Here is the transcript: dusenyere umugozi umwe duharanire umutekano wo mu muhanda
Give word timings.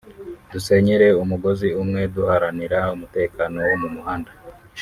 dusenyere 0.51 1.07
umugozi 1.23 1.67
umwe 1.81 2.01
duharanire 2.15 2.77
umutekano 2.95 3.57
wo 3.67 3.75
mu 3.81 3.89
muhanda 3.95 4.31